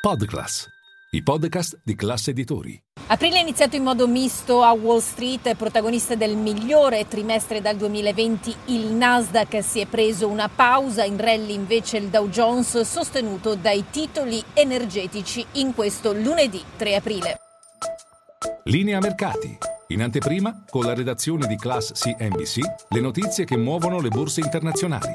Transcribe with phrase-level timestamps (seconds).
[0.00, 0.66] Podclass,
[1.10, 2.82] i podcast di classe editori.
[3.08, 8.56] Aprile è iniziato in modo misto a Wall Street, protagonista del migliore trimestre dal 2020
[8.68, 13.84] il Nasdaq si è preso una pausa, in rally invece il Dow Jones sostenuto dai
[13.90, 17.38] titoli energetici in questo lunedì 3 aprile.
[18.64, 19.58] Linea mercati.
[19.88, 25.14] In anteprima, con la redazione di Class CNBC, le notizie che muovono le borse internazionali.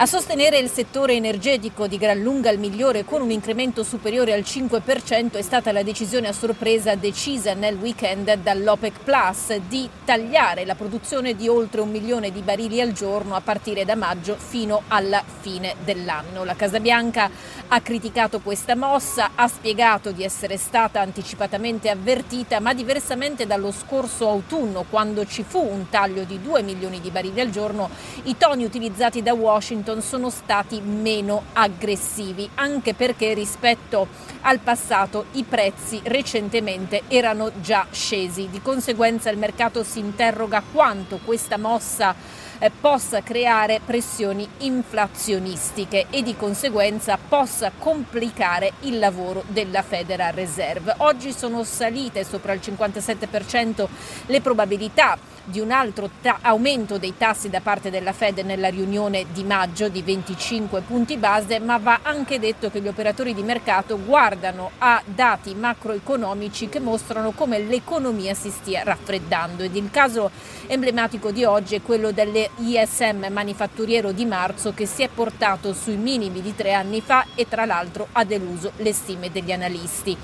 [0.00, 4.42] A sostenere il settore energetico di gran lunga il migliore con un incremento superiore al
[4.42, 10.76] 5% è stata la decisione a sorpresa decisa nel weekend dall'OPEC Plus di tagliare la
[10.76, 15.20] produzione di oltre un milione di barili al giorno a partire da maggio fino alla
[15.40, 16.44] fine dell'anno.
[16.44, 17.28] La Casa Bianca
[17.66, 24.28] ha criticato questa mossa, ha spiegato di essere stata anticipatamente avvertita, ma diversamente dallo scorso
[24.28, 27.90] autunno, quando ci fu un taglio di 2 milioni di barili al giorno,
[28.22, 34.06] i toni utilizzati da Washington Washington sono stati meno aggressivi, anche perché rispetto
[34.42, 38.48] al passato i prezzi recentemente erano già scesi.
[38.50, 42.14] Di conseguenza il mercato si interroga quanto questa mossa
[42.58, 50.94] eh, possa creare pressioni inflazionistiche e di conseguenza possa complicare il lavoro della Federal Reserve.
[50.98, 53.86] Oggi sono salite sopra il 57%
[54.26, 59.24] le probabilità di un altro ta- aumento dei tassi da parte della Fed nella riunione
[59.32, 63.96] di maggio di 25 punti base, ma va anche detto che gli operatori di mercato
[64.04, 69.62] guardano a dati macroeconomici che mostrano come l'economia si stia raffreddando.
[69.62, 70.32] Ed il caso
[70.66, 76.42] emblematico di oggi è quello dell'ISM manifatturiero di marzo che si è portato sui minimi
[76.42, 80.16] di tre anni fa e tra l'altro ha deluso le stime degli analisti.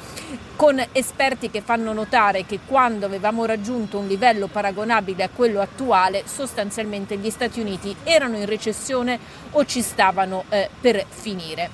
[0.56, 6.22] Con esperti che fanno notare che quando avevamo raggiunto un livello paragonabile a quello attuale,
[6.26, 9.18] sostanzialmente gli Stati Uniti erano in recessione
[9.52, 11.70] o ci stavano eh, per finire.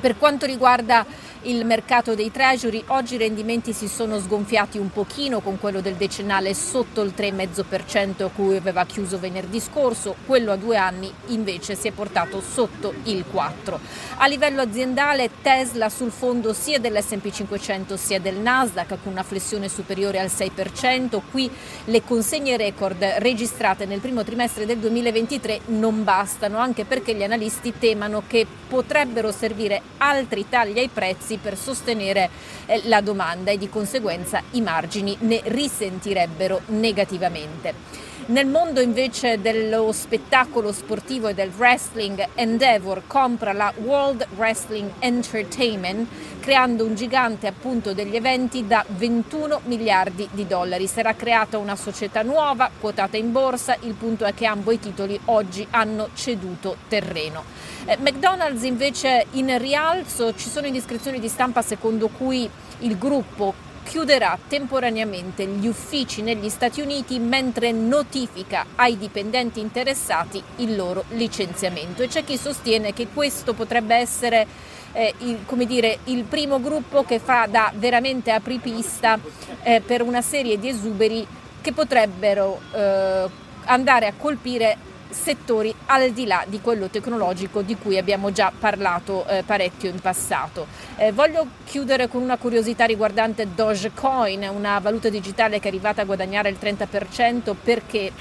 [0.00, 1.04] Per quanto riguarda
[1.44, 5.94] il mercato dei treasury, oggi i rendimenti si sono sgonfiati un pochino con quello del
[5.94, 11.74] decennale sotto il 3,5% a cui aveva chiuso venerdì scorso, quello a due anni invece
[11.74, 13.78] si è portato sotto il 4%.
[14.16, 19.68] A livello aziendale Tesla sul fondo sia dell'S&P 500 sia del Nasdaq con una flessione
[19.68, 21.50] superiore al 6%, qui
[21.84, 27.74] le consegne record registrate nel primo trimestre del 2023 non bastano anche perché gli analisti
[27.78, 32.30] temano che potrebbero servire altri tagli ai prezzi prezzi per sostenere
[32.66, 38.02] eh, la domanda e di conseguenza i margini ne risentirebbero negativamente.
[38.26, 46.08] Nel mondo invece dello spettacolo sportivo e del wrestling, Endeavor compra la World Wrestling Entertainment
[46.40, 50.86] creando un gigante appunto degli eventi da 21 miliardi di dollari.
[50.86, 55.18] Sarà creata una società nuova, quotata in borsa, il punto è che ambo i titoli
[55.26, 57.44] oggi hanno ceduto terreno.
[57.86, 62.48] Eh, McDonald's invece in rialzo, ci sono indiscrezioni di stampa secondo cui
[62.80, 70.74] il gruppo chiuderà temporaneamente gli uffici negli Stati Uniti mentre notifica ai dipendenti interessati il
[70.74, 72.02] loro licenziamento.
[72.02, 74.46] E c'è chi sostiene che questo potrebbe essere
[74.92, 79.18] eh, il, dire, il primo gruppo che fa da veramente apripista
[79.62, 81.26] eh, per una serie di esuberi
[81.60, 83.28] che potrebbero eh,
[83.64, 84.76] andare a colpire
[85.14, 90.00] settori al di là di quello tecnologico di cui abbiamo già parlato eh, parecchio in
[90.00, 90.66] passato.
[90.96, 96.04] Eh, voglio chiudere con una curiosità riguardante Dogecoin, una valuta digitale che è arrivata a
[96.04, 98.12] guadagnare il 30% perché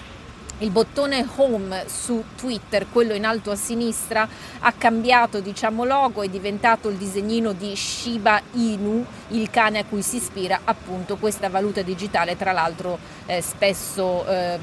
[0.59, 4.28] il bottone home su Twitter, quello in alto a sinistra,
[4.59, 10.02] ha cambiato diciamo, logo, è diventato il disegnino di Shiba Inu, il cane a cui
[10.02, 14.62] si ispira appunto questa valuta digitale, tra l'altro eh, spesso ehm,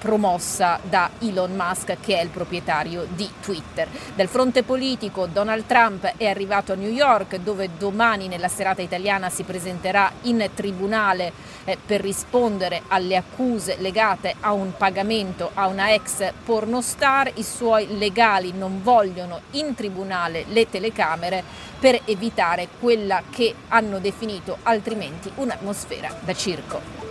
[0.00, 3.86] promossa da Elon Musk che è il proprietario di Twitter.
[4.14, 9.28] Dal fronte politico Donald Trump è arrivato a New York dove domani nella serata italiana
[9.28, 11.32] si presenterà in tribunale
[11.64, 17.98] eh, per rispondere alle accuse legate a un pagamento a una ex pornostar, i suoi
[17.98, 21.44] legali non vogliono in tribunale le telecamere
[21.78, 27.09] per evitare quella che hanno definito altrimenti un'atmosfera da circo.